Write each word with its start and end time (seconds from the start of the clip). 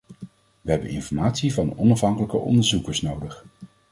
We 0.61 0.71
hebben 0.71 0.89
informatie 0.89 1.53
van 1.53 1.77
onafhankelijke 1.77 2.37
onderzoekers 2.37 3.01
nodig. 3.01 3.45